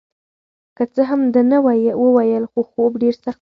[0.77, 1.57] که څه هم ده نه
[2.05, 3.29] وویل خو خوب ډېر سخت نیولی و.